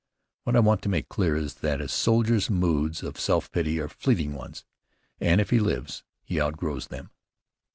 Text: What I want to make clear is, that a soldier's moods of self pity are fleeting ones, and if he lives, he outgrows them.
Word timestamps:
What 0.45 0.55
I 0.55 0.61
want 0.61 0.81
to 0.81 0.89
make 0.89 1.09
clear 1.09 1.35
is, 1.35 1.53
that 1.61 1.79
a 1.79 1.87
soldier's 1.87 2.49
moods 2.49 3.03
of 3.03 3.19
self 3.19 3.51
pity 3.51 3.79
are 3.79 3.87
fleeting 3.87 4.33
ones, 4.33 4.65
and 5.19 5.39
if 5.39 5.51
he 5.51 5.59
lives, 5.59 6.03
he 6.23 6.41
outgrows 6.41 6.87
them. 6.87 7.11